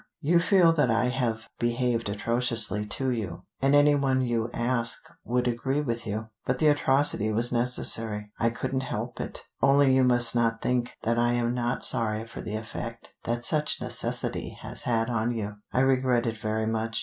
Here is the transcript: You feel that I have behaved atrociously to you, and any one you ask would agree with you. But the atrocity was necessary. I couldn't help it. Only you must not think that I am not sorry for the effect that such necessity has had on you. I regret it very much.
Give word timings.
You 0.19 0.39
feel 0.39 0.73
that 0.73 0.89
I 0.89 1.09
have 1.09 1.41
behaved 1.59 2.09
atrociously 2.09 2.87
to 2.87 3.11
you, 3.11 3.43
and 3.61 3.75
any 3.75 3.93
one 3.93 4.21
you 4.21 4.49
ask 4.51 4.99
would 5.23 5.47
agree 5.47 5.81
with 5.81 6.07
you. 6.07 6.29
But 6.43 6.57
the 6.57 6.69
atrocity 6.69 7.31
was 7.31 7.51
necessary. 7.51 8.31
I 8.39 8.49
couldn't 8.49 8.81
help 8.81 9.19
it. 9.21 9.43
Only 9.61 9.93
you 9.93 10.03
must 10.03 10.33
not 10.33 10.59
think 10.59 10.89
that 11.03 11.19
I 11.19 11.33
am 11.33 11.53
not 11.53 11.83
sorry 11.85 12.25
for 12.25 12.41
the 12.41 12.55
effect 12.55 13.13
that 13.25 13.45
such 13.45 13.79
necessity 13.79 14.57
has 14.63 14.81
had 14.85 15.07
on 15.11 15.37
you. 15.37 15.57
I 15.71 15.81
regret 15.81 16.25
it 16.25 16.41
very 16.41 16.65
much. 16.65 16.99